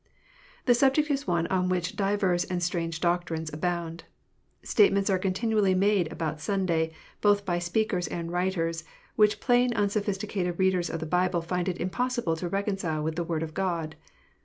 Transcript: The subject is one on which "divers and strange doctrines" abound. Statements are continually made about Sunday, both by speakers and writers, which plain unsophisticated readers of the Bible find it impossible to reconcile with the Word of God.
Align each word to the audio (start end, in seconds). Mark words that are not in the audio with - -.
The 0.65 0.73
subject 0.73 1.11
is 1.11 1.27
one 1.27 1.45
on 1.53 1.69
which 1.69 1.95
"divers 1.95 2.43
and 2.45 2.63
strange 2.63 2.99
doctrines" 3.01 3.53
abound. 3.53 4.05
Statements 4.63 5.11
are 5.11 5.19
continually 5.19 5.75
made 5.75 6.11
about 6.11 6.41
Sunday, 6.41 6.91
both 7.21 7.45
by 7.45 7.59
speakers 7.59 8.07
and 8.07 8.31
writers, 8.31 8.83
which 9.15 9.39
plain 9.39 9.71
unsophisticated 9.75 10.57
readers 10.57 10.89
of 10.89 11.01
the 11.01 11.05
Bible 11.05 11.43
find 11.43 11.69
it 11.69 11.77
impossible 11.77 12.35
to 12.37 12.49
reconcile 12.49 13.03
with 13.03 13.15
the 13.15 13.23
Word 13.23 13.43
of 13.43 13.53
God. 13.53 13.95